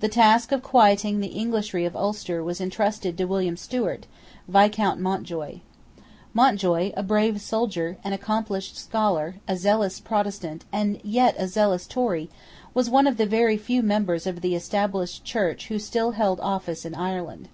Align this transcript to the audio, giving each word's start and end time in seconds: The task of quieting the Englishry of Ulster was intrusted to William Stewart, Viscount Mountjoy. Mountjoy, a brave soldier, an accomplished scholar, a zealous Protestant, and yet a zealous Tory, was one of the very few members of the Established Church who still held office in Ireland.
The 0.00 0.08
task 0.08 0.50
of 0.50 0.62
quieting 0.62 1.20
the 1.20 1.36
Englishry 1.38 1.84
of 1.84 1.94
Ulster 1.94 2.42
was 2.42 2.58
intrusted 2.58 3.18
to 3.18 3.26
William 3.26 3.54
Stewart, 3.58 4.06
Viscount 4.48 4.98
Mountjoy. 4.98 5.58
Mountjoy, 6.32 6.90
a 6.96 7.02
brave 7.02 7.38
soldier, 7.38 7.98
an 8.02 8.14
accomplished 8.14 8.78
scholar, 8.78 9.34
a 9.46 9.54
zealous 9.58 10.00
Protestant, 10.00 10.64
and 10.72 10.98
yet 11.04 11.34
a 11.38 11.46
zealous 11.46 11.86
Tory, 11.86 12.30
was 12.72 12.88
one 12.88 13.06
of 13.06 13.18
the 13.18 13.26
very 13.26 13.58
few 13.58 13.82
members 13.82 14.26
of 14.26 14.40
the 14.40 14.54
Established 14.54 15.22
Church 15.22 15.68
who 15.68 15.78
still 15.78 16.12
held 16.12 16.40
office 16.40 16.86
in 16.86 16.94
Ireland. 16.94 17.50